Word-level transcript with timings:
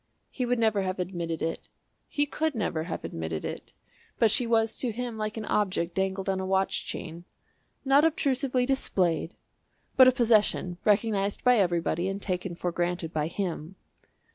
He 0.31 0.47
would 0.47 0.57
never 0.57 0.81
have 0.81 0.97
admitted 0.97 1.43
it 1.43 1.69
he 2.07 2.25
could 2.25 2.55
never 2.55 2.85
have 2.85 3.03
admitted 3.03 3.45
it, 3.45 3.71
but 4.17 4.31
she 4.31 4.47
was 4.47 4.75
to 4.77 4.91
him 4.91 5.15
like 5.15 5.37
an 5.37 5.45
object 5.45 5.93
dangled 5.93 6.27
on 6.27 6.39
a 6.39 6.43
watch 6.47 6.87
chain 6.87 7.23
not 7.85 8.03
obtrusively 8.03 8.65
displayed 8.65 9.35
but 9.97 10.07
a 10.07 10.11
possession 10.11 10.79
recognised 10.85 11.43
by 11.43 11.57
everybody 11.59 12.07
and 12.09 12.19
taken 12.19 12.55
for 12.55 12.71
granted 12.71 13.13
by 13.13 13.27
him. 13.27 13.75